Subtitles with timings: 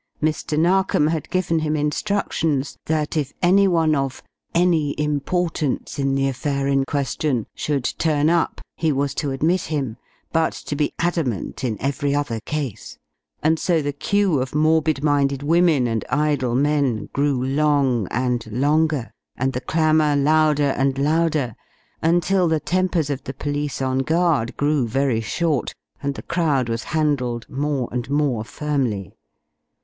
[0.19, 0.57] Mr.
[0.57, 4.23] Narkom had given him instructions that if any one of
[4.55, 9.97] "any importance in the affair in question" should turn up, he was to admit him,
[10.33, 12.97] but to be adamant in every other case.
[13.43, 19.11] And so the queue of morbid minded women and idle men grew long and longer,
[19.35, 21.55] and the clamour louder and louder,
[22.01, 26.85] until the tempers of the police on guard grew very short, and the crowd was
[26.85, 29.13] handled more and more firmly.